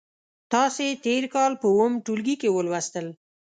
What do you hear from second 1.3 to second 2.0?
کال په اووم